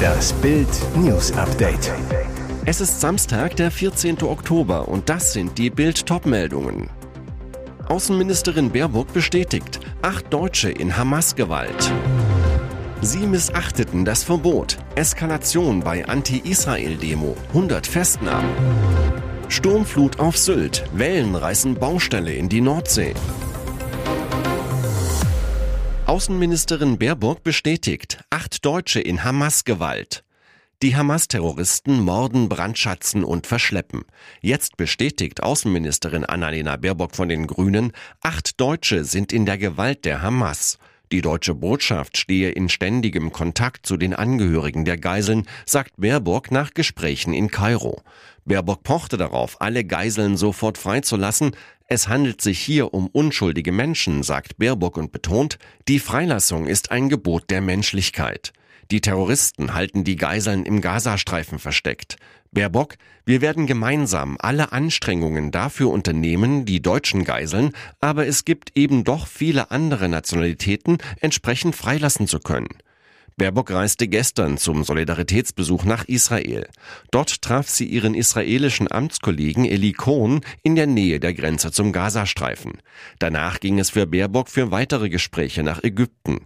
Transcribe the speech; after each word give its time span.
Das 0.00 0.32
Bild 0.34 0.68
News 0.96 1.32
Update. 1.32 1.92
Es 2.64 2.80
ist 2.80 3.00
Samstag, 3.00 3.56
der 3.56 3.70
14. 3.70 4.22
Oktober 4.22 4.88
und 4.88 5.08
das 5.08 5.32
sind 5.32 5.58
die 5.58 5.70
Bild 5.70 6.06
Topmeldungen. 6.06 6.90
Außenministerin 7.88 8.70
Baerbock 8.70 9.12
bestätigt, 9.12 9.80
acht 10.02 10.32
Deutsche 10.32 10.70
in 10.70 10.96
Hamas-Gewalt. 10.96 11.92
Sie 13.02 13.26
missachteten 13.26 14.04
das 14.04 14.22
Verbot. 14.22 14.76
Eskalation 14.94 15.80
bei 15.80 16.06
Anti-Israel-Demo. 16.06 17.36
100 17.48 17.86
Festnahmen. 17.86 18.50
Sturmflut 19.48 20.20
auf 20.20 20.36
Sylt. 20.36 20.84
Wellen 20.92 21.34
reißen 21.34 21.74
Baustelle 21.74 22.32
in 22.34 22.48
die 22.48 22.60
Nordsee. 22.60 23.14
Außenministerin 26.10 26.98
Baerbock 26.98 27.44
bestätigt, 27.44 28.18
acht 28.30 28.64
Deutsche 28.64 28.98
in 28.98 29.22
Hamas-Gewalt. 29.22 30.24
Die 30.82 30.96
Hamas-Terroristen 30.96 32.00
morden, 32.00 32.48
brandschatzen 32.48 33.22
und 33.22 33.46
verschleppen. 33.46 34.02
Jetzt 34.40 34.76
bestätigt 34.76 35.40
Außenministerin 35.40 36.24
Annalena 36.24 36.74
Baerbock 36.74 37.14
von 37.14 37.28
den 37.28 37.46
Grünen, 37.46 37.92
acht 38.22 38.60
Deutsche 38.60 39.04
sind 39.04 39.32
in 39.32 39.46
der 39.46 39.56
Gewalt 39.56 40.04
der 40.04 40.20
Hamas. 40.20 40.80
Die 41.12 41.22
deutsche 41.22 41.54
Botschaft 41.54 42.16
stehe 42.16 42.50
in 42.50 42.68
ständigem 42.68 43.30
Kontakt 43.30 43.86
zu 43.86 43.96
den 43.96 44.12
Angehörigen 44.12 44.84
der 44.84 44.96
Geiseln, 44.96 45.46
sagt 45.64 45.92
Baerbock 45.96 46.50
nach 46.50 46.74
Gesprächen 46.74 47.32
in 47.32 47.52
Kairo. 47.52 48.02
Baerbock 48.44 48.82
pochte 48.82 49.16
darauf, 49.16 49.60
alle 49.60 49.84
Geiseln 49.84 50.36
sofort 50.36 50.78
freizulassen. 50.78 51.52
Es 51.86 52.08
handelt 52.08 52.40
sich 52.40 52.58
hier 52.58 52.94
um 52.94 53.08
unschuldige 53.08 53.72
Menschen, 53.72 54.22
sagt 54.22 54.58
Baerbock 54.58 54.96
und 54.96 55.12
betont, 55.12 55.58
die 55.88 55.98
Freilassung 55.98 56.66
ist 56.66 56.90
ein 56.90 57.08
Gebot 57.08 57.50
der 57.50 57.60
Menschlichkeit. 57.60 58.52
Die 58.90 59.00
Terroristen 59.00 59.74
halten 59.74 60.02
die 60.02 60.16
Geiseln 60.16 60.64
im 60.64 60.80
Gazastreifen 60.80 61.60
versteckt. 61.60 62.16
Baerbock, 62.50 62.96
wir 63.24 63.40
werden 63.40 63.68
gemeinsam 63.68 64.36
alle 64.40 64.72
Anstrengungen 64.72 65.52
dafür 65.52 65.90
unternehmen, 65.90 66.64
die 66.64 66.82
deutschen 66.82 67.22
Geiseln, 67.22 67.70
aber 68.00 68.26
es 68.26 68.44
gibt 68.44 68.76
eben 68.76 69.04
doch 69.04 69.28
viele 69.28 69.70
andere 69.70 70.08
Nationalitäten 70.08 70.98
entsprechend 71.20 71.76
freilassen 71.76 72.26
zu 72.26 72.40
können. 72.40 72.68
Baerbock 73.40 73.70
reiste 73.70 74.06
gestern 74.06 74.58
zum 74.58 74.84
Solidaritätsbesuch 74.84 75.84
nach 75.84 76.04
Israel. 76.04 76.68
Dort 77.10 77.40
traf 77.40 77.70
sie 77.70 77.86
ihren 77.86 78.14
israelischen 78.14 78.92
Amtskollegen 78.92 79.64
Eli 79.64 79.94
Cohn 79.94 80.42
in 80.62 80.74
der 80.74 80.86
Nähe 80.86 81.20
der 81.20 81.32
Grenze 81.32 81.72
zum 81.72 81.90
Gazastreifen. 81.90 82.82
Danach 83.18 83.58
ging 83.58 83.78
es 83.78 83.88
für 83.88 84.06
Baerbock 84.06 84.50
für 84.50 84.70
weitere 84.72 85.08
Gespräche 85.08 85.62
nach 85.62 85.82
Ägypten. 85.82 86.40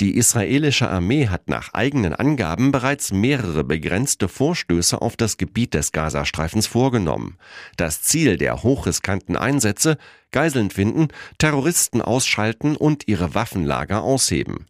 Die 0.00 0.16
israelische 0.16 0.88
Armee 0.88 1.26
hat 1.26 1.48
nach 1.48 1.74
eigenen 1.74 2.14
Angaben 2.14 2.70
bereits 2.70 3.10
mehrere 3.10 3.64
begrenzte 3.64 4.28
Vorstöße 4.28 5.02
auf 5.02 5.16
das 5.16 5.38
Gebiet 5.38 5.74
des 5.74 5.90
Gazastreifens 5.90 6.68
vorgenommen. 6.68 7.38
Das 7.76 8.02
Ziel 8.02 8.36
der 8.36 8.62
hochriskanten 8.62 9.36
Einsätze 9.36 9.98
Geiseln 10.30 10.70
finden, 10.70 11.08
Terroristen 11.38 12.00
ausschalten 12.00 12.76
und 12.76 13.08
ihre 13.08 13.34
Waffenlager 13.34 14.04
ausheben. 14.04 14.66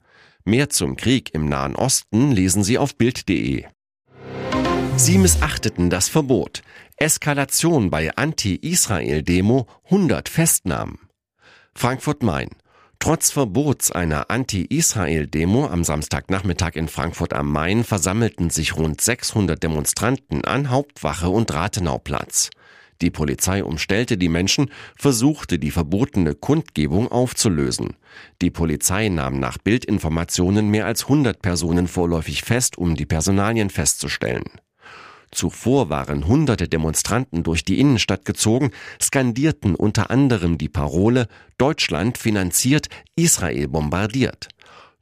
Mehr 0.48 0.70
zum 0.70 0.94
Krieg 0.94 1.34
im 1.34 1.48
Nahen 1.48 1.74
Osten 1.74 2.30
lesen 2.30 2.62
Sie 2.62 2.78
auf 2.78 2.94
Bild.de. 2.94 3.64
Sie 4.96 5.18
missachteten 5.18 5.90
das 5.90 6.08
Verbot. 6.08 6.62
Eskalation 6.96 7.90
bei 7.90 8.14
Anti-Israel-Demo 8.14 9.66
100 9.86 10.28
Festnahmen. 10.28 11.00
Frankfurt-Main. 11.74 12.50
Trotz 13.00 13.32
Verbots 13.32 13.90
einer 13.90 14.30
Anti-Israel-Demo 14.30 15.66
am 15.66 15.82
Samstagnachmittag 15.82 16.76
in 16.76 16.86
Frankfurt 16.86 17.32
am 17.32 17.50
Main 17.50 17.82
versammelten 17.82 18.48
sich 18.48 18.76
rund 18.76 19.00
600 19.00 19.60
Demonstranten 19.60 20.44
an 20.44 20.70
Hauptwache 20.70 21.28
und 21.28 21.52
Rathenauplatz. 21.52 22.50
Die 23.02 23.10
Polizei 23.10 23.62
umstellte 23.62 24.16
die 24.16 24.28
Menschen, 24.28 24.70
versuchte 24.96 25.58
die 25.58 25.70
verbotene 25.70 26.34
Kundgebung 26.34 27.08
aufzulösen. 27.08 27.96
Die 28.40 28.50
Polizei 28.50 29.08
nahm 29.08 29.38
nach 29.38 29.58
Bildinformationen 29.58 30.70
mehr 30.70 30.86
als 30.86 31.04
100 31.04 31.42
Personen 31.42 31.88
vorläufig 31.88 32.42
fest, 32.42 32.78
um 32.78 32.94
die 32.94 33.06
Personalien 33.06 33.70
festzustellen. 33.70 34.44
Zuvor 35.32 35.90
waren 35.90 36.26
hunderte 36.26 36.68
Demonstranten 36.68 37.42
durch 37.42 37.64
die 37.64 37.78
Innenstadt 37.78 38.24
gezogen, 38.24 38.70
skandierten 39.02 39.74
unter 39.74 40.10
anderem 40.10 40.56
die 40.56 40.68
Parole 40.68 41.26
Deutschland 41.58 42.16
finanziert, 42.16 42.88
Israel 43.16 43.68
bombardiert. 43.68 44.48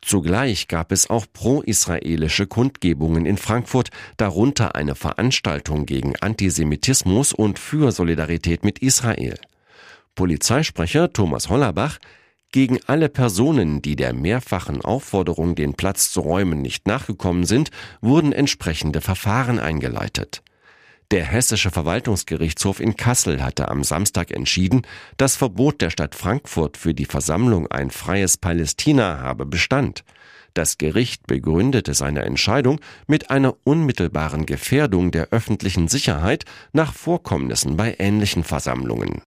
Zugleich 0.05 0.69
gab 0.69 0.93
es 0.93 1.09
auch 1.09 1.25
pro-israelische 1.33 2.47
Kundgebungen 2.47 3.25
in 3.25 3.39
Frankfurt, 3.39 3.89
darunter 4.19 4.75
eine 4.75 4.95
Veranstaltung 4.95 5.87
gegen 5.87 6.15
Antisemitismus 6.17 7.33
und 7.33 7.59
für 7.59 7.91
Solidarität 7.91 8.65
mit 8.65 8.81
Israel. 8.81 9.39
Polizeisprecher 10.15 11.13
Thomas 11.15 11.49
Hollerbach 11.49 11.99
gegen 12.53 12.81
alle 12.87 13.09
Personen, 13.09 13.81
die 13.81 13.97
der 13.97 14.13
mehrfachen 14.13 14.83
Aufforderung, 14.83 15.55
den 15.55 15.73
Platz 15.73 16.13
zu 16.13 16.21
räumen, 16.21 16.61
nicht 16.61 16.87
nachgekommen 16.87 17.45
sind, 17.45 17.71
wurden 18.03 18.33
entsprechende 18.33 19.01
Verfahren 19.01 19.59
eingeleitet. 19.59 20.43
Der 21.11 21.25
Hessische 21.25 21.71
Verwaltungsgerichtshof 21.71 22.81
in 22.81 22.97
Kassel 22.97 23.43
hatte 23.43 23.69
am 23.69 23.85
Samstag 23.85 24.31
entschieden, 24.31 24.83
das 25.17 25.37
Verbot 25.37 25.81
der 25.81 25.91
Stadt 25.91 26.15
Frankfurt 26.15 26.77
für 26.77 26.95
die 26.95 27.05
Versammlung 27.05 27.67
ein 27.67 27.91
freies 27.91 28.39
Palästina 28.39 29.19
habe 29.19 29.45
Bestand. 29.45 30.03
Das 30.55 30.79
Gericht 30.79 31.27
begründete 31.27 31.95
seine 31.95 32.23
Entscheidung 32.25 32.81
mit 33.07 33.31
einer 33.31 33.57
unmittelbaren 33.65 34.47
Gefährdung 34.47 35.11
der 35.11 35.29
öffentlichen 35.31 35.89
Sicherheit 35.89 36.45
nach 36.73 36.95
Vorkommnissen 36.95 37.77
bei 37.77 37.97
ähnlichen 37.99 38.45
Versammlungen. 38.45 39.23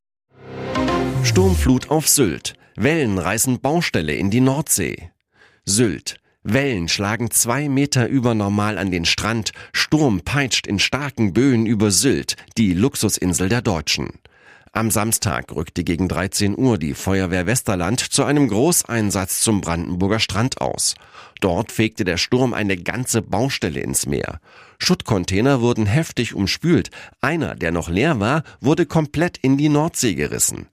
Sturmflut 1.23 1.89
auf 1.89 2.07
Sylt. 2.07 2.53
Wellen 2.75 3.17
reißen 3.17 3.59
Baustelle 3.59 4.13
in 4.13 4.31
die 4.31 4.39
Nordsee. 4.39 5.11
Sylt. 5.65 6.15
Wellen 6.44 6.88
schlagen 6.88 7.31
zwei 7.31 7.68
Meter 7.68 8.08
über 8.08 8.34
normal 8.34 8.78
an 8.78 8.92
den 8.92 9.06
Strand, 9.06 9.52
Sturm 9.74 10.22
peitscht 10.22 10.68
in 10.68 10.80
starken 10.80 11.34
Böen 11.34 11.66
über 11.66 11.92
Sylt, 11.92 12.36
die 12.58 12.74
Luxusinsel 12.74 13.50
der 13.50 13.62
Deutschen. 13.62 14.09
Am 14.72 14.92
Samstag 14.92 15.52
rückte 15.56 15.84
gegen 15.84 16.08
13 16.08 16.58
Uhr 16.58 16.78
die 16.78 16.94
Feuerwehr 16.94 17.48
Westerland 17.48 18.00
zu 18.00 18.24
einem 18.24 18.48
Großeinsatz 18.48 19.42
zum 19.42 19.62
Brandenburger 19.62 20.20
Strand 20.20 20.62
aus. 20.62 20.94
Dort 21.42 21.72
fegte 21.72 22.06
der 22.06 22.18
Sturm 22.18 22.54
eine 22.54 22.78
ganze 22.78 23.24
Baustelle 23.24 23.80
ins 23.80 24.06
Meer. 24.06 24.40
Schuttcontainer 24.78 25.62
wurden 25.62 25.88
heftig 25.88 26.36
umspült. 26.36 26.92
Einer, 27.22 27.56
der 27.56 27.72
noch 27.72 27.90
leer 27.90 28.19
war, 28.19 28.44
wurde 28.62 28.86
komplett 28.86 29.38
in 29.38 29.58
die 29.58 29.69
Nordsee 29.69 30.14
gerissen. 30.14 30.68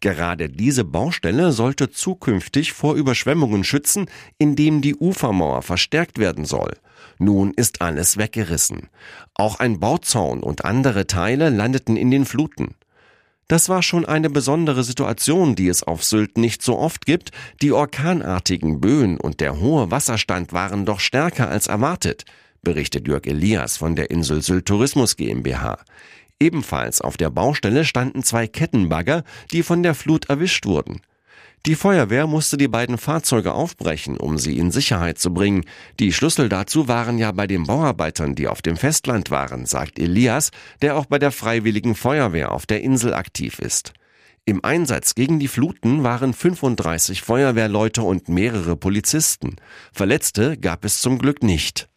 Gerade 0.00 0.48
diese 0.48 0.84
Baustelle 0.84 1.52
sollte 1.52 1.90
zukünftig 1.90 2.72
vor 2.72 2.94
Überschwemmungen 2.94 3.64
schützen, 3.64 4.06
indem 4.38 4.80
die 4.80 4.94
Ufermauer 4.94 5.62
verstärkt 5.62 6.18
werden 6.18 6.44
soll. 6.44 6.74
Nun 7.18 7.52
ist 7.54 7.80
alles 7.80 8.16
weggerissen. 8.16 8.88
Auch 9.34 9.58
ein 9.58 9.80
Bauzaun 9.80 10.42
und 10.42 10.64
andere 10.64 11.06
Teile 11.06 11.50
landeten 11.50 11.96
in 11.96 12.10
den 12.10 12.24
Fluten. 12.24 12.74
Das 13.48 13.70
war 13.70 13.82
schon 13.82 14.04
eine 14.04 14.28
besondere 14.28 14.84
Situation, 14.84 15.54
die 15.54 15.68
es 15.68 15.82
auf 15.82 16.04
Sylt 16.04 16.36
nicht 16.36 16.62
so 16.62 16.78
oft 16.78 17.06
gibt. 17.06 17.30
Die 17.62 17.72
orkanartigen 17.72 18.78
Böen 18.78 19.18
und 19.18 19.40
der 19.40 19.58
hohe 19.58 19.90
Wasserstand 19.90 20.52
waren 20.52 20.84
doch 20.84 21.00
stärker 21.00 21.48
als 21.48 21.66
erwartet, 21.66 22.24
berichtet 22.60 23.08
Jörg 23.08 23.26
Elias 23.26 23.78
von 23.78 23.96
der 23.96 24.10
Insel 24.10 24.42
Sylt 24.42 24.66
Tourismus 24.66 25.16
GmbH. 25.16 25.78
Ebenfalls 26.40 27.00
auf 27.00 27.16
der 27.16 27.30
Baustelle 27.30 27.84
standen 27.84 28.22
zwei 28.22 28.46
Kettenbagger, 28.46 29.24
die 29.52 29.62
von 29.62 29.82
der 29.82 29.94
Flut 29.94 30.28
erwischt 30.28 30.66
wurden. 30.66 31.00
Die 31.66 31.74
Feuerwehr 31.74 32.28
musste 32.28 32.56
die 32.56 32.68
beiden 32.68 32.98
Fahrzeuge 32.98 33.52
aufbrechen, 33.52 34.16
um 34.16 34.38
sie 34.38 34.58
in 34.58 34.70
Sicherheit 34.70 35.18
zu 35.18 35.34
bringen. 35.34 35.64
Die 35.98 36.12
Schlüssel 36.12 36.48
dazu 36.48 36.86
waren 36.86 37.18
ja 37.18 37.32
bei 37.32 37.48
den 37.48 37.64
Bauarbeitern, 37.64 38.36
die 38.36 38.46
auf 38.46 38.62
dem 38.62 38.76
Festland 38.76 39.30
waren, 39.30 39.66
sagt 39.66 39.98
Elias, 39.98 40.50
der 40.80 40.96
auch 40.96 41.06
bei 41.06 41.18
der 41.18 41.32
Freiwilligen 41.32 41.96
Feuerwehr 41.96 42.52
auf 42.52 42.64
der 42.66 42.82
Insel 42.82 43.12
aktiv 43.12 43.58
ist. 43.58 43.92
Im 44.44 44.64
Einsatz 44.64 45.14
gegen 45.14 45.40
die 45.40 45.48
Fluten 45.48 46.04
waren 46.04 46.32
35 46.32 47.20
Feuerwehrleute 47.20 48.02
und 48.02 48.28
mehrere 48.28 48.76
Polizisten. 48.76 49.56
Verletzte 49.92 50.56
gab 50.56 50.84
es 50.84 51.00
zum 51.00 51.18
Glück 51.18 51.42
nicht. 51.42 51.88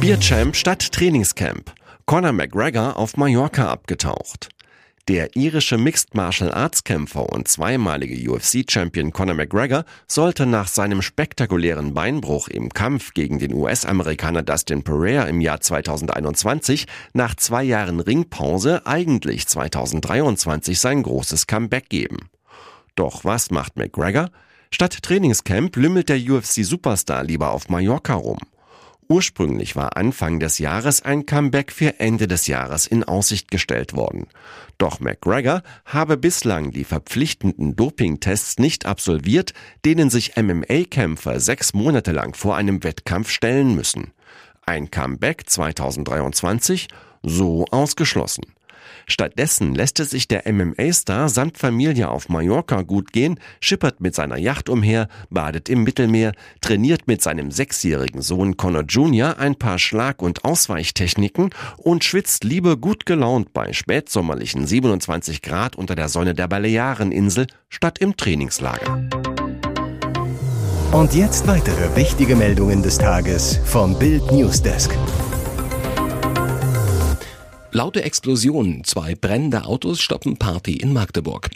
Bierchamp 0.00 0.54
statt 0.54 0.92
Trainingscamp. 0.92 1.72
Conor 2.08 2.32
McGregor 2.32 2.96
auf 2.96 3.18
Mallorca 3.18 3.68
abgetaucht. 3.70 4.48
Der 5.08 5.36
irische 5.36 5.76
Mixed 5.76 6.14
Martial 6.14 6.50
Arts 6.50 6.82
Kämpfer 6.82 7.30
und 7.30 7.48
zweimalige 7.48 8.30
UFC-Champion 8.30 9.12
Conor 9.12 9.34
McGregor 9.34 9.84
sollte 10.06 10.46
nach 10.46 10.68
seinem 10.68 11.02
spektakulären 11.02 11.92
Beinbruch 11.92 12.48
im 12.48 12.70
Kampf 12.70 13.12
gegen 13.12 13.38
den 13.38 13.52
US-Amerikaner 13.52 14.42
Dustin 14.42 14.84
Pereira 14.84 15.24
im 15.24 15.42
Jahr 15.42 15.60
2021 15.60 16.86
nach 17.12 17.34
zwei 17.34 17.62
Jahren 17.62 18.00
Ringpause 18.00 18.86
eigentlich 18.86 19.46
2023 19.46 20.80
sein 20.80 21.02
großes 21.02 21.46
Comeback 21.46 21.90
geben. 21.90 22.30
Doch 22.94 23.26
was 23.26 23.50
macht 23.50 23.76
McGregor? 23.76 24.30
Statt 24.70 25.02
Trainingscamp 25.02 25.76
lümmelt 25.76 26.08
der 26.08 26.16
UFC-Superstar 26.16 27.22
lieber 27.24 27.50
auf 27.50 27.68
Mallorca 27.68 28.14
rum. 28.14 28.38
Ursprünglich 29.10 29.74
war 29.74 29.96
Anfang 29.96 30.38
des 30.38 30.58
Jahres 30.58 31.00
ein 31.00 31.24
Comeback 31.24 31.72
für 31.72 31.98
Ende 31.98 32.28
des 32.28 32.46
Jahres 32.46 32.86
in 32.86 33.04
Aussicht 33.04 33.50
gestellt 33.50 33.94
worden. 33.94 34.26
Doch 34.76 35.00
McGregor 35.00 35.62
habe 35.86 36.18
bislang 36.18 36.72
die 36.72 36.84
verpflichtenden 36.84 37.74
Dopingtests 37.74 38.58
nicht 38.58 38.84
absolviert, 38.84 39.54
denen 39.86 40.10
sich 40.10 40.36
MMA-Kämpfer 40.36 41.40
sechs 41.40 41.72
Monate 41.72 42.12
lang 42.12 42.34
vor 42.34 42.56
einem 42.56 42.84
Wettkampf 42.84 43.30
stellen 43.30 43.74
müssen. 43.74 44.12
Ein 44.66 44.90
Comeback 44.90 45.48
2023? 45.48 46.88
So 47.22 47.64
ausgeschlossen. 47.70 48.44
Stattdessen 49.06 49.74
lässt 49.74 50.00
es 50.00 50.10
sich 50.10 50.28
der 50.28 50.50
MMA-Star 50.50 51.28
samt 51.28 51.58
Familie 51.58 52.08
auf 52.08 52.28
Mallorca 52.28 52.82
gut 52.82 53.12
gehen, 53.12 53.38
schippert 53.60 54.00
mit 54.00 54.14
seiner 54.14 54.36
Yacht 54.36 54.68
umher, 54.68 55.08
badet 55.30 55.68
im 55.68 55.82
Mittelmeer, 55.82 56.32
trainiert 56.60 57.06
mit 57.06 57.22
seinem 57.22 57.50
sechsjährigen 57.50 58.22
Sohn 58.22 58.56
Connor 58.56 58.82
Jr. 58.82 59.38
ein 59.38 59.56
paar 59.56 59.78
Schlag- 59.78 60.22
und 60.22 60.44
Ausweichtechniken 60.44 61.50
und 61.76 62.04
schwitzt 62.04 62.44
lieber 62.44 62.76
gut 62.76 63.06
gelaunt 63.06 63.52
bei 63.52 63.72
spätsommerlichen 63.72 64.66
27 64.66 65.42
Grad 65.42 65.76
unter 65.76 65.94
der 65.94 66.08
Sonne 66.08 66.34
der 66.34 66.48
Baleareninsel 66.48 67.46
statt 67.68 67.98
im 67.98 68.16
Trainingslager. 68.16 69.08
Und 70.92 71.14
jetzt 71.14 71.46
weitere 71.46 71.94
wichtige 71.96 72.34
Meldungen 72.34 72.82
des 72.82 72.96
Tages 72.96 73.60
vom 73.64 73.98
Bild 73.98 74.32
Newsdesk. 74.32 74.96
Laute 77.78 78.02
Explosionen, 78.02 78.82
zwei 78.82 79.14
brennende 79.14 79.64
Autos 79.64 80.00
stoppen 80.00 80.36
Party 80.36 80.72
in 80.72 80.92
Magdeburg. 80.92 81.48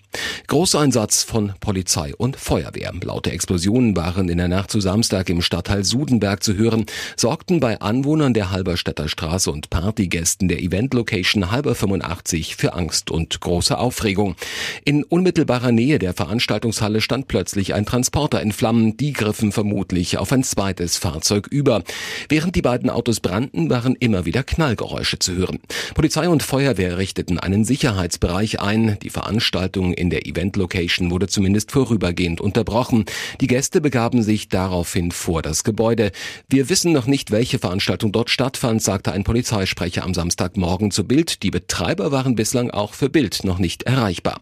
Großeinsatz 0.47 1.23
von 1.23 1.55
Polizei 1.61 2.14
und 2.17 2.37
Feuerwehr. 2.37 2.93
Laute 3.03 3.32
Explosionen 3.32 3.97
waren 3.97 4.29
in 4.29 4.38
der 4.38 4.49
Nacht 4.49 4.70
zu 4.70 4.81
Samstag 4.81 5.31
im 5.31 5.43
Stadtteil 5.43 5.85
Sudenberg 5.85 6.43
zu 6.43 6.56
hören, 6.56 6.87
sorgten 7.17 7.61
bei 7.61 7.81
Anwohnern 7.81 8.35
der 8.35 8.50
Halberstädter 8.50 9.09
Straße 9.09 9.50
und 9.50 9.70
Partygästen 9.70 10.49
der 10.49 10.61
Event-Location 10.61 11.50
Halber 11.50 11.75
85 11.75 12.56
für 12.56 12.75
Angst 12.75 13.11
und 13.11 13.41
große 13.41 13.79
Aufregung. 13.79 14.37
In 14.85 15.05
unmittelbarer 15.05 15.73
Nähe 15.73 15.99
der 15.99 16.14
Veranstaltungshalle 16.14 17.00
stand 17.00 17.29
plötzlich 17.29 17.75
ein 17.75 17.87
Transporter 17.87 18.43
in 18.43 18.53
Flammen, 18.53 18.97
die 18.97 19.12
griffen 19.12 19.53
vermutlich 19.53 20.19
auf 20.19 20.32
ein 20.32 20.44
zweites 20.44 20.99
Fahrzeug 20.99 21.47
über. 21.49 21.82
Während 22.29 22.56
die 22.56 22.62
beiden 22.62 22.91
Autos 22.91 23.20
brannten, 23.20 23.70
waren 23.70 23.97
immer 23.97 24.25
wieder 24.25 24.43
Knallgeräusche 24.43 25.19
zu 25.19 25.35
hören. 25.35 25.61
Polizei 25.94 26.29
und 26.29 26.43
Feuerwehr 26.43 26.99
richteten 26.99 27.38
einen 27.38 27.64
Sicherheitsbereich 27.64 28.61
ein. 28.61 28.99
Die 29.03 29.11
Veranstaltung 29.11 29.94
in 30.02 30.10
der 30.10 30.26
Event-Location 30.26 31.12
wurde 31.12 31.28
zumindest 31.28 31.70
vorübergehend 31.70 32.40
unterbrochen. 32.40 33.04
Die 33.40 33.46
Gäste 33.46 33.81
begaben 33.81 34.25
sich 34.25 34.49
daraufhin 34.49 35.12
vor 35.12 35.43
das 35.43 35.62
Gebäude. 35.62 36.10
Wir 36.49 36.69
wissen 36.69 36.93
noch 36.93 37.06
nicht, 37.06 37.31
welche 37.31 37.60
Veranstaltung 37.60 38.10
dort 38.10 38.28
stattfand, 38.28 38.82
sagte 38.82 39.12
ein 39.12 39.22
Polizeisprecher 39.22 40.02
am 40.02 40.12
Samstagmorgen 40.12 40.90
zu 40.90 41.04
Bild. 41.04 41.44
Die 41.44 41.52
Betreiber 41.52 42.10
waren 42.10 42.34
bislang 42.34 42.70
auch 42.70 42.94
für 42.94 43.08
Bild 43.08 43.44
noch 43.44 43.58
nicht 43.58 43.84
erreichbar. 43.84 44.40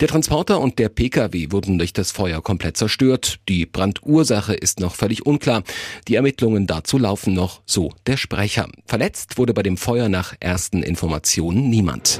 Der 0.00 0.08
Transporter 0.08 0.60
und 0.60 0.78
der 0.78 0.88
Pkw 0.88 1.52
wurden 1.52 1.76
durch 1.76 1.92
das 1.92 2.10
Feuer 2.10 2.42
komplett 2.42 2.78
zerstört. 2.78 3.38
Die 3.50 3.66
Brandursache 3.66 4.54
ist 4.54 4.80
noch 4.80 4.94
völlig 4.94 5.26
unklar. 5.26 5.62
Die 6.08 6.14
Ermittlungen 6.14 6.66
dazu 6.66 6.96
laufen 6.96 7.34
noch, 7.34 7.60
so 7.66 7.92
der 8.06 8.16
Sprecher. 8.16 8.66
Verletzt 8.86 9.36
wurde 9.36 9.52
bei 9.52 9.62
dem 9.62 9.76
Feuer 9.76 10.08
nach 10.08 10.34
ersten 10.40 10.82
Informationen 10.82 11.68
niemand. 11.68 12.18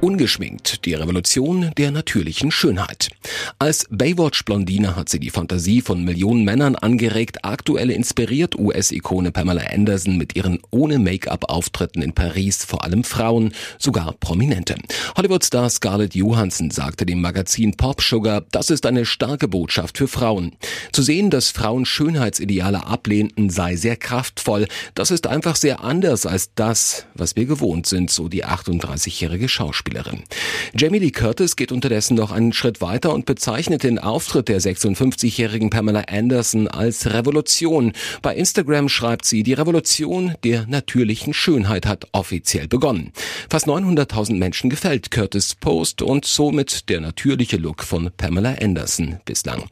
Ungeschminkt, 0.00 0.86
die 0.86 0.94
Revolution 0.94 1.72
der 1.76 1.90
natürlichen 1.90 2.50
Schönheit. 2.50 3.10
Als 3.58 3.84
Baywatch-Blondine 3.90 4.96
hat 4.96 5.10
sie 5.10 5.20
die 5.20 5.28
Fantasie 5.28 5.82
von 5.82 6.02
Millionen 6.02 6.42
Männern 6.42 6.74
angeregt. 6.74 7.44
Aktuell 7.44 7.90
inspiriert 7.90 8.58
US-Ikone 8.58 9.30
Pamela 9.30 9.62
Anderson 9.70 10.16
mit 10.16 10.36
ihren 10.36 10.58
ohne 10.70 10.98
Make-up-Auftritten 10.98 12.00
in 12.00 12.14
Paris 12.14 12.64
vor 12.64 12.82
allem 12.82 13.04
Frauen, 13.04 13.52
sogar 13.78 14.14
Prominente. 14.14 14.76
Hollywood-Star 15.18 15.68
Scarlett 15.68 16.14
Johansson 16.14 16.70
sagte 16.70 17.04
dem 17.04 17.20
Magazin 17.20 17.76
Pop 17.76 18.00
Sugar, 18.00 18.42
das 18.52 18.70
ist 18.70 18.86
eine 18.86 19.04
starke 19.04 19.48
Botschaft 19.48 19.98
für 19.98 20.08
Frauen. 20.08 20.56
Zu 20.92 21.02
sehen, 21.02 21.28
dass 21.28 21.50
Frauen 21.50 21.84
Schönheitsideale 21.84 22.86
ablehnten, 22.86 23.50
sei 23.50 23.76
sehr 23.76 23.96
kraftvoll. 23.96 24.66
Das 24.94 25.10
ist 25.10 25.26
einfach 25.26 25.56
sehr 25.56 25.84
anders 25.84 26.24
als 26.24 26.54
das, 26.54 27.04
was 27.14 27.36
wir 27.36 27.44
gewohnt 27.44 27.84
sind, 27.84 28.10
so 28.10 28.28
die 28.28 28.46
38-jährige 28.46 29.50
Schauspielerin. 29.50 29.89
Schauspielerin. 29.90 30.22
Jamie 30.74 30.98
Lee 30.98 31.10
Curtis 31.10 31.56
geht 31.56 31.72
unterdessen 31.72 32.16
noch 32.16 32.30
einen 32.30 32.52
Schritt 32.52 32.80
weiter 32.80 33.12
und 33.12 33.26
bezeichnet 33.26 33.82
den 33.82 33.98
Auftritt 33.98 34.48
der 34.48 34.60
56-jährigen 34.60 35.70
Pamela 35.70 36.04
Anderson 36.08 36.68
als 36.68 37.12
Revolution. 37.12 37.92
Bei 38.22 38.34
Instagram 38.34 38.88
schreibt 38.88 39.24
sie, 39.24 39.42
die 39.42 39.52
Revolution 39.52 40.34
der 40.44 40.66
natürlichen 40.66 41.34
Schönheit 41.34 41.86
hat 41.86 42.06
offiziell 42.12 42.68
begonnen. 42.68 43.12
Fast 43.48 43.66
900.000 43.66 44.36
Menschen 44.36 44.70
gefällt 44.70 45.10
Curtis 45.10 45.54
Post 45.54 46.02
und 46.02 46.24
somit 46.24 46.88
der 46.88 47.00
natürliche 47.00 47.56
Look 47.56 47.82
von 47.82 48.10
Pamela 48.16 48.54
Anderson 48.60 49.18
bislang. 49.24 49.64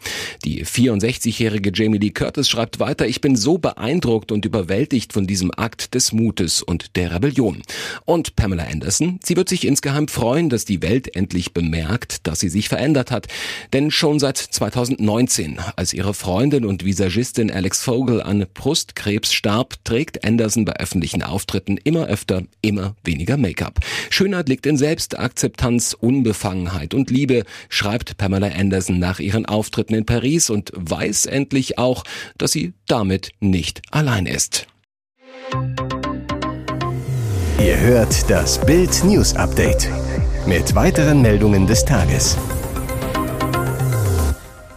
Die 0.45 0.65
64-jährige 0.65 1.71
Jamie 1.75 1.99
Lee 1.99 2.11
Curtis 2.11 2.49
schreibt 2.49 2.81
weiter, 2.81 3.07
ich 3.07 3.21
bin 3.21 3.37
so 3.37 3.59
beeindruckt 3.59 4.33
und 4.33 4.45
überwältigt 4.45 5.13
von 5.13 5.27
diesem 5.27 5.53
Akt 5.57 5.95
des 5.95 6.13
Mutes 6.13 6.63
und 6.63 6.97
der 6.97 7.15
Rebellion. 7.15 7.63
Und 8.05 8.37
Pamela 8.37 8.65
Anderson, 8.65 9.21
sie 9.23 9.37
wird 9.37 9.49
sich 9.49 9.67
insgeheim 9.67 10.08
freuen, 10.11 10.49
dass 10.49 10.65
die 10.65 10.83
Welt 10.83 11.15
endlich 11.15 11.53
bemerkt, 11.53 12.27
dass 12.27 12.41
sie 12.41 12.49
sich 12.49 12.69
verändert 12.69 13.11
hat. 13.11 13.27
Denn 13.73 13.91
schon 13.91 14.19
seit 14.19 14.37
2019, 14.37 15.59
als 15.77 15.93
ihre 15.93 16.15
Freundin 16.15 16.65
und 16.65 16.85
Visagistin 16.85 17.51
Alex 17.51 17.83
Vogel 17.83 18.23
an 18.23 18.47
Brustkrebs 18.55 19.33
starb, 19.33 19.77
trägt 19.85 20.25
Anderson 20.25 20.65
bei 20.65 20.75
öffentlichen 20.77 21.23
Auftritten 21.23 21.77
immer 21.77 22.07
öfter 22.07 22.43
immer 22.63 22.97
weniger 23.05 23.37
Make-up. 23.37 23.81
Schönheit 24.11 24.49
liegt 24.49 24.67
in 24.67 24.77
Selbstakzeptanz, 24.77 25.95
Unbefangenheit 25.99 26.95
und 26.95 27.11
Liebe, 27.11 27.45
schreibt 27.69 28.17
Pamela 28.17 28.49
Anderson 28.49 28.99
nach 28.99 29.21
ihren 29.21 29.47
Auftritten 29.47 29.95
in 29.95 30.07
Paris 30.07 30.51
und 30.51 30.73
weiß 30.75 31.27
endlich 31.27 31.79
auch, 31.79 32.05
dass 32.37 32.53
sie 32.53 32.73
damit 32.87 33.31
nicht 33.41 33.83
allein 33.91 34.27
ist. 34.27 34.67
Ihr 37.61 37.77
hört 37.81 38.31
das 38.31 38.65
Bild 38.65 39.03
News 39.03 39.35
Update 39.35 39.89
mit 40.47 40.77
weiteren 40.77 41.21
Meldungen 41.21 41.67
des 41.67 41.85
Tages. 41.85 42.39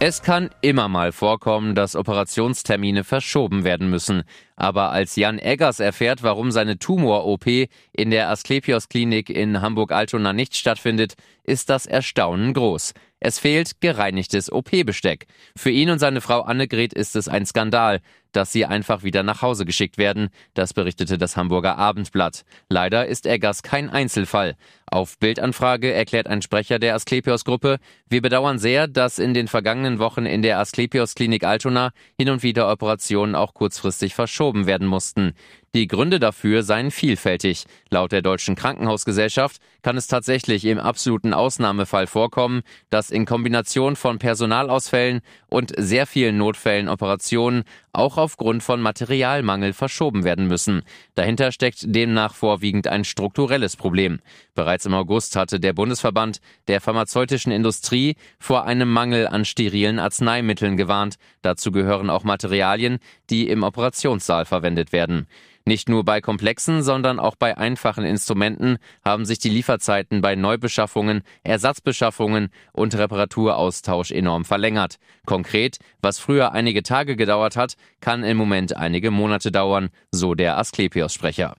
Es 0.00 0.20
kann 0.20 0.50
immer 0.62 0.88
mal 0.88 1.12
vorkommen, 1.12 1.76
dass 1.76 1.94
Operationstermine 1.94 3.04
verschoben 3.04 3.62
werden 3.62 3.88
müssen. 3.88 4.24
Aber 4.56 4.90
als 4.90 5.14
Jan 5.14 5.38
Eggers 5.38 5.78
erfährt, 5.78 6.24
warum 6.24 6.50
seine 6.50 6.76
Tumor-OP 6.76 7.46
in 7.92 8.10
der 8.10 8.30
Asklepios 8.30 8.88
Klinik 8.88 9.30
in 9.30 9.60
Hamburg-Altona 9.60 10.32
nicht 10.32 10.56
stattfindet, 10.56 11.14
ist 11.44 11.70
das 11.70 11.86
Erstaunen 11.86 12.52
groß. 12.52 12.94
Es 13.20 13.38
fehlt 13.38 13.80
gereinigtes 13.80 14.50
OP-Besteck. 14.50 15.26
Für 15.56 15.70
ihn 15.70 15.90
und 15.90 16.00
seine 16.00 16.20
Frau 16.20 16.40
Annegret 16.40 16.92
ist 16.92 17.14
es 17.14 17.28
ein 17.28 17.46
Skandal, 17.46 18.00
dass 18.32 18.52
sie 18.52 18.66
einfach 18.66 19.02
wieder 19.02 19.22
nach 19.22 19.42
Hause 19.42 19.64
geschickt 19.64 19.98
werden. 19.98 20.28
Das 20.54 20.74
berichtete 20.74 21.18
das 21.18 21.36
Hamburger 21.36 21.78
Abendblatt. 21.78 22.44
Leider 22.68 23.06
ist 23.06 23.26
Eggers 23.26 23.62
kein 23.62 23.90
Einzelfall. 23.90 24.56
Auf 24.86 25.18
Bildanfrage 25.18 25.92
erklärt 25.92 26.26
ein 26.26 26.42
Sprecher 26.42 26.78
der 26.78 26.94
Asklepios-Gruppe, 26.94 27.78
wir 28.08 28.20
bedauern 28.20 28.58
sehr, 28.58 28.88
dass 28.88 29.18
in 29.18 29.32
den 29.32 29.48
vergangenen 29.48 29.98
Wochen 29.98 30.26
in 30.26 30.42
der 30.42 30.58
Asklepios-Klinik 30.58 31.44
Altona 31.44 31.92
hin 32.18 32.28
und 32.28 32.42
wieder 32.42 32.70
Operationen 32.70 33.34
auch 33.34 33.54
kurzfristig 33.54 34.14
verschoben 34.14 34.66
werden 34.66 34.86
mussten. 34.86 35.32
Die 35.74 35.88
Gründe 35.88 36.20
dafür 36.20 36.64
seien 36.64 36.90
vielfältig. 36.90 37.64
Laut 37.88 38.12
der 38.12 38.20
Deutschen 38.20 38.56
Krankenhausgesellschaft 38.56 39.56
kann 39.80 39.96
es 39.96 40.06
tatsächlich 40.06 40.66
im 40.66 40.78
absoluten 40.78 41.32
Ausnahmefall 41.32 42.06
vorkommen, 42.06 42.60
dass 42.90 43.10
in 43.10 43.24
Kombination 43.24 43.96
von 43.96 44.18
Personalausfällen 44.18 45.22
und 45.48 45.72
sehr 45.78 46.06
vielen 46.06 46.36
Notfällen 46.36 46.90
Operationen 46.90 47.64
auch 47.94 48.18
aufgrund 48.18 48.62
von 48.62 48.82
Materialmangel 48.82 49.72
verschoben 49.72 50.24
werden 50.24 50.46
müssen. 50.46 50.82
Dahinter 51.14 51.52
steckt 51.52 51.84
demnach 51.86 52.34
vorwiegend 52.34 52.86
ein 52.86 53.04
strukturelles 53.04 53.76
Problem. 53.76 54.20
Bereits 54.54 54.84
im 54.84 54.92
August 54.92 55.36
hatte 55.36 55.58
der 55.58 55.72
Bundesverband 55.72 56.40
der 56.68 56.82
pharmazeutischen 56.82 57.50
Industrie 57.50 58.16
vor 58.38 58.66
einem 58.66 58.92
Mangel 58.92 59.26
an 59.26 59.46
sterilen 59.46 59.98
Arzneimitteln 59.98 60.76
gewarnt. 60.76 61.16
Dazu 61.40 61.72
gehören 61.72 62.10
auch 62.10 62.24
Materialien, 62.24 62.98
die 63.30 63.48
im 63.48 63.62
Operationssaal 63.62 64.44
verwendet 64.44 64.92
werden. 64.92 65.26
Nicht 65.64 65.88
nur 65.88 66.04
bei 66.04 66.20
komplexen, 66.20 66.82
sondern 66.82 67.20
auch 67.20 67.36
bei 67.36 67.56
einfachen 67.56 68.04
Instrumenten 68.04 68.78
haben 69.04 69.24
sich 69.24 69.38
die 69.38 69.48
Lieferzeiten 69.48 70.20
bei 70.20 70.34
Neubeschaffungen, 70.34 71.22
Ersatzbeschaffungen 71.44 72.50
und 72.72 72.96
Reparaturaustausch 72.96 74.10
enorm 74.10 74.44
verlängert. 74.44 74.96
Konkret, 75.24 75.78
was 76.00 76.18
früher 76.18 76.52
einige 76.52 76.82
Tage 76.82 77.16
gedauert 77.16 77.56
hat, 77.56 77.74
kann 78.00 78.24
im 78.24 78.36
Moment 78.36 78.76
einige 78.76 79.10
Monate 79.10 79.52
dauern, 79.52 79.90
so 80.10 80.34
der 80.34 80.58
Asklepios-Sprecher. 80.58 81.54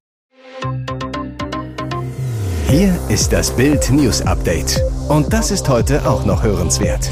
Hier 2.68 3.00
ist 3.08 3.32
das 3.32 3.56
Bild 3.56 3.92
News 3.92 4.22
Update. 4.24 4.82
Und 5.08 5.32
das 5.32 5.52
ist 5.52 5.70
heute 5.70 6.10
auch 6.10 6.26
noch 6.26 6.44
hörenswert. 6.44 7.10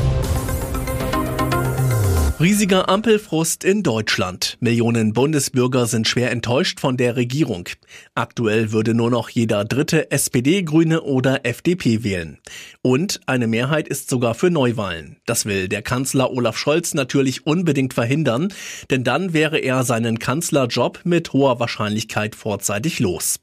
Riesiger 2.41 2.89
Ampelfrust 2.89 3.63
in 3.63 3.83
Deutschland. 3.83 4.57
Millionen 4.61 5.13
Bundesbürger 5.13 5.85
sind 5.85 6.07
schwer 6.07 6.31
enttäuscht 6.31 6.79
von 6.79 6.97
der 6.97 7.15
Regierung. 7.15 7.69
Aktuell 8.15 8.71
würde 8.71 8.95
nur 8.95 9.11
noch 9.11 9.29
jeder 9.29 9.63
dritte 9.63 10.09
SPD, 10.09 10.63
Grüne 10.63 11.03
oder 11.03 11.45
FDP 11.45 12.03
wählen. 12.03 12.39
Und 12.81 13.21
eine 13.27 13.45
Mehrheit 13.45 13.87
ist 13.87 14.09
sogar 14.09 14.33
für 14.33 14.49
Neuwahlen. 14.49 15.17
Das 15.27 15.45
will 15.45 15.67
der 15.67 15.83
Kanzler 15.83 16.31
Olaf 16.31 16.57
Scholz 16.57 16.95
natürlich 16.95 17.45
unbedingt 17.45 17.93
verhindern, 17.93 18.51
denn 18.89 19.03
dann 19.03 19.33
wäre 19.33 19.59
er 19.59 19.83
seinen 19.83 20.17
Kanzlerjob 20.17 21.01
mit 21.03 21.33
hoher 21.33 21.59
Wahrscheinlichkeit 21.59 22.33
vorzeitig 22.33 22.99
los. 22.99 23.39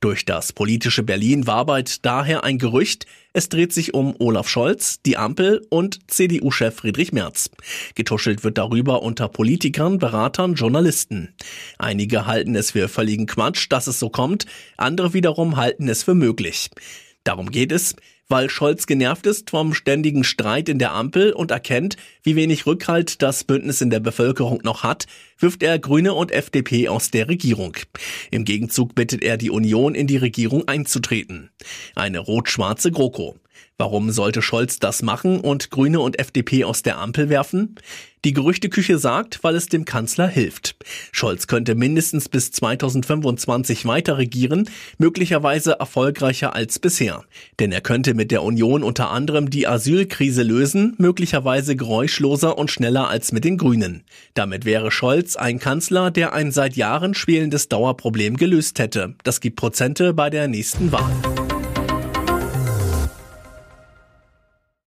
Durch 0.00 0.24
das 0.24 0.52
politische 0.52 1.04
Berlin 1.04 1.46
wabert 1.46 2.04
daher 2.04 2.42
ein 2.42 2.58
Gerücht, 2.58 3.06
es 3.34 3.48
dreht 3.48 3.72
sich 3.72 3.94
um 3.94 4.14
Olaf 4.18 4.48
Scholz, 4.48 5.00
die 5.06 5.16
Ampel 5.16 5.66
und 5.70 6.10
CDU-Chef 6.10 6.74
Friedrich 6.74 7.12
Merz. 7.12 7.50
Getuschelt 7.94 8.31
wird 8.40 8.58
darüber 8.58 9.02
unter 9.02 9.28
Politikern, 9.28 9.98
Beratern, 9.98 10.54
Journalisten. 10.54 11.34
Einige 11.78 12.26
halten 12.26 12.54
es 12.54 12.72
für 12.72 12.88
völligen 12.88 13.26
Quatsch, 13.26 13.66
dass 13.68 13.86
es 13.86 13.98
so 13.98 14.08
kommt, 14.08 14.46
andere 14.76 15.12
wiederum 15.14 15.56
halten 15.56 15.88
es 15.88 16.02
für 16.02 16.14
möglich. 16.14 16.70
Darum 17.24 17.50
geht 17.50 17.70
es, 17.70 17.94
weil 18.32 18.48
Scholz 18.48 18.86
genervt 18.86 19.26
ist 19.26 19.50
vom 19.50 19.74
ständigen 19.74 20.24
Streit 20.24 20.70
in 20.70 20.78
der 20.78 20.92
Ampel 20.92 21.32
und 21.34 21.50
erkennt, 21.50 21.96
wie 22.22 22.34
wenig 22.34 22.66
Rückhalt 22.66 23.20
das 23.20 23.44
Bündnis 23.44 23.82
in 23.82 23.90
der 23.90 24.00
Bevölkerung 24.00 24.60
noch 24.64 24.82
hat, 24.82 25.06
wirft 25.38 25.62
er 25.62 25.78
Grüne 25.78 26.14
und 26.14 26.32
FDP 26.32 26.88
aus 26.88 27.10
der 27.10 27.28
Regierung. 27.28 27.76
Im 28.30 28.44
Gegenzug 28.46 28.94
bittet 28.94 29.22
er 29.22 29.36
die 29.36 29.50
Union 29.50 29.94
in 29.94 30.06
die 30.06 30.16
Regierung 30.16 30.66
einzutreten. 30.66 31.50
Eine 31.94 32.20
rot-schwarze 32.20 32.90
GroKo. 32.90 33.36
Warum 33.78 34.10
sollte 34.10 34.42
Scholz 34.42 34.78
das 34.78 35.02
machen 35.02 35.40
und 35.40 35.70
Grüne 35.70 36.00
und 36.00 36.18
FDP 36.18 36.64
aus 36.64 36.82
der 36.82 36.98
Ampel 36.98 37.28
werfen? 37.28 37.76
Die 38.24 38.32
Gerüchteküche 38.32 38.98
sagt, 38.98 39.42
weil 39.42 39.56
es 39.56 39.66
dem 39.66 39.84
Kanzler 39.84 40.28
hilft. 40.28 40.76
Scholz 41.10 41.48
könnte 41.48 41.74
mindestens 41.74 42.28
bis 42.28 42.52
2025 42.52 43.84
weiter 43.84 44.18
regieren, 44.18 44.70
möglicherweise 44.98 45.72
erfolgreicher 45.80 46.54
als 46.54 46.78
bisher. 46.78 47.24
Denn 47.58 47.72
er 47.72 47.80
könnte 47.80 48.14
mit 48.14 48.30
der 48.30 48.44
Union 48.44 48.84
unter 48.84 49.10
anderem 49.10 49.50
die 49.50 49.66
Asylkrise 49.66 50.44
lösen, 50.44 50.94
möglicherweise 50.98 51.74
geräuschloser 51.74 52.56
und 52.56 52.70
schneller 52.70 53.08
als 53.08 53.32
mit 53.32 53.42
den 53.42 53.58
Grünen. 53.58 54.04
Damit 54.34 54.64
wäre 54.64 54.92
Scholz 54.92 55.34
ein 55.34 55.58
Kanzler, 55.58 56.12
der 56.12 56.32
ein 56.32 56.52
seit 56.52 56.76
Jahren 56.76 57.14
schwelendes 57.14 57.68
Dauerproblem 57.68 58.36
gelöst 58.36 58.78
hätte. 58.78 59.16
Das 59.24 59.40
gibt 59.40 59.56
Prozente 59.56 60.14
bei 60.14 60.30
der 60.30 60.46
nächsten 60.46 60.92
Wahl. 60.92 61.41